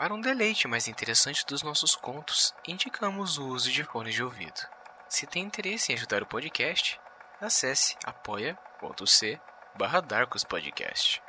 [0.00, 4.58] Para um deleite mais interessante dos nossos contos, indicamos o uso de fones de ouvido.
[5.10, 6.98] Se tem interesse em ajudar o podcast,
[7.38, 9.38] acesse apoia.c
[9.76, 10.02] barra
[10.48, 11.22] Podcast.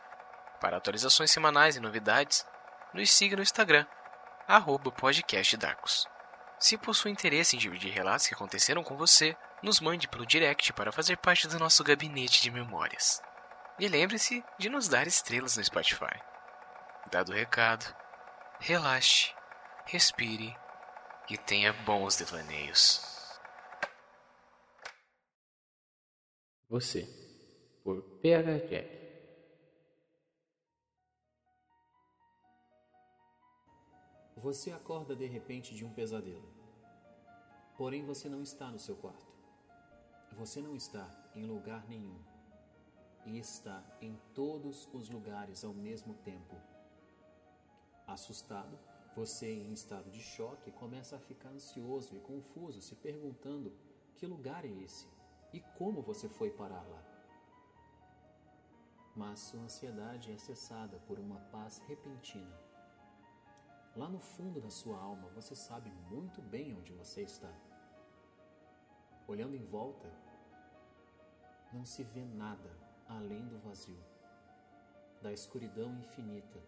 [0.62, 2.48] Para atualizações semanais e novidades,
[2.94, 3.86] nos siga no Instagram,
[4.48, 4.94] arroba.
[6.58, 10.94] Se possui interesse em dividir relatos que aconteceram com você, nos mande pelo direct para
[10.94, 13.22] fazer parte do nosso gabinete de memórias.
[13.78, 16.22] E lembre-se de nos dar estrelas no Spotify.
[17.12, 18.00] Dado o recado,
[18.62, 19.34] relaxe,
[19.88, 20.56] respire
[21.28, 23.02] e tenha bons devaneios.
[26.70, 27.08] Você,
[27.84, 29.02] por PH Jack.
[34.38, 36.54] Você acorda de repente de um pesadelo.
[37.76, 39.34] Porém, você não está no seu quarto.
[40.34, 42.24] Você não está em lugar nenhum.
[43.26, 46.56] E está em todos os lugares ao mesmo tempo.
[48.12, 48.78] Assustado,
[49.16, 53.74] você, em estado de choque, começa a ficar ansioso e confuso, se perguntando:
[54.16, 55.08] que lugar é esse?
[55.54, 57.04] E como você foi parar lá?
[59.16, 62.60] Mas sua ansiedade é cessada por uma paz repentina.
[63.96, 67.54] Lá no fundo da sua alma, você sabe muito bem onde você está.
[69.26, 70.10] Olhando em volta,
[71.72, 72.70] não se vê nada
[73.08, 74.04] além do vazio,
[75.22, 76.60] da escuridão infinita.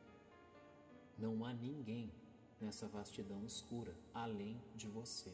[1.17, 2.11] Não há ninguém
[2.59, 5.33] nessa vastidão escura além de você.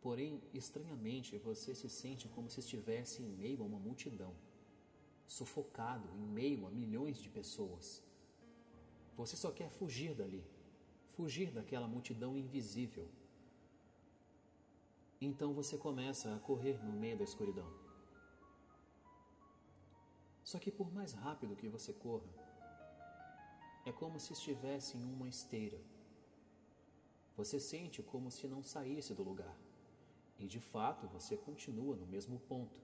[0.00, 4.34] Porém, estranhamente, você se sente como se estivesse em meio a uma multidão,
[5.26, 8.02] sufocado em meio a milhões de pessoas.
[9.16, 10.44] Você só quer fugir dali,
[11.12, 13.08] fugir daquela multidão invisível.
[15.20, 17.70] Então você começa a correr no meio da escuridão.
[20.42, 22.28] Só que por mais rápido que você corra,
[23.84, 25.80] é como se estivesse em uma esteira.
[27.36, 29.56] Você sente como se não saísse do lugar.
[30.38, 32.80] E de fato você continua no mesmo ponto.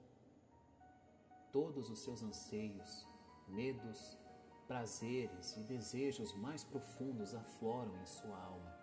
[1.52, 3.06] Todos os seus anseios,
[3.46, 4.18] medos,
[4.66, 8.78] prazeres e desejos mais profundos afloram em sua alma.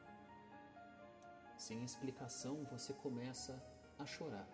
[1.58, 3.64] Sem explicação, você começa
[3.98, 4.48] a chorar.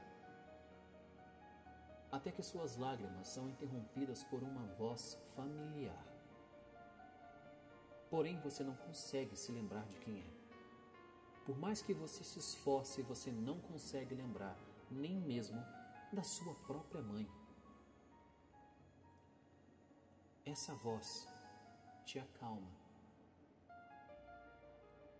[2.11, 6.10] Até que suas lágrimas são interrompidas por uma voz familiar.
[8.11, 10.29] Porém, você não consegue se lembrar de quem é.
[11.45, 14.55] Por mais que você se esforce, você não consegue lembrar
[14.91, 15.63] nem mesmo
[16.11, 17.25] da sua própria mãe.
[20.45, 21.25] Essa voz
[22.05, 22.69] te acalma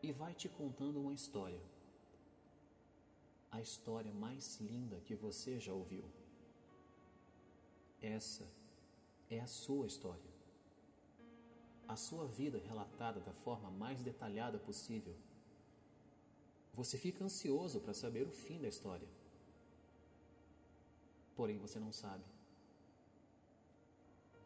[0.04, 1.62] e vai te contando uma história.
[3.52, 6.04] A história mais linda que você já ouviu.
[8.02, 8.46] Essa
[9.30, 10.31] é a sua história.
[11.94, 15.16] A sua vida relatada da forma mais detalhada possível
[16.74, 19.08] você fica ansioso para saber o fim da história.
[21.36, 22.24] Porém, você não sabe.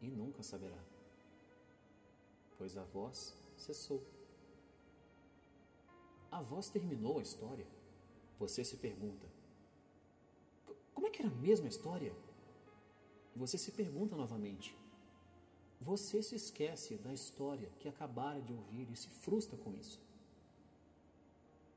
[0.00, 0.82] E nunca saberá.
[2.58, 4.02] Pois a voz cessou.
[6.30, 7.66] A voz terminou a história.
[8.38, 9.26] Você se pergunta:
[10.94, 12.14] como é que era mesmo a história?
[13.34, 14.76] Você se pergunta novamente.
[15.80, 20.00] Você se esquece da história que acabara de ouvir e se frustra com isso.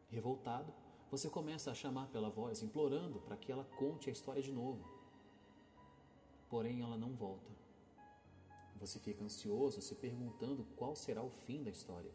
[0.10, 0.74] Revoltado,
[1.12, 4.88] você começa a chamar pela voz, implorando para que ela conte a história de novo.
[6.50, 7.52] Porém, ela não volta.
[8.80, 12.12] Você fica ansioso, se perguntando qual será o fim da história.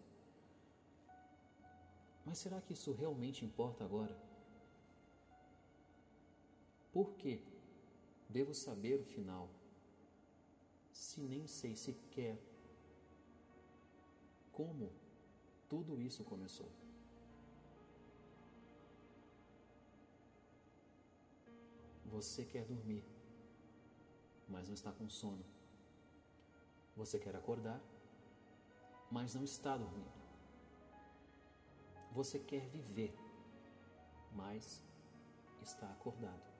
[2.24, 4.16] Mas será que isso realmente importa agora?
[6.92, 7.42] Por que
[8.28, 9.48] devo saber o final,
[11.04, 12.38] se nem sei sequer
[14.50, 14.90] como
[15.68, 16.70] tudo isso começou?
[22.06, 23.04] Você quer dormir,
[24.48, 25.44] mas não está com sono.
[26.96, 27.80] Você quer acordar,
[29.10, 30.12] mas não está dormindo.
[32.12, 33.14] Você quer viver,
[34.32, 34.82] mas
[35.60, 36.53] está acordado.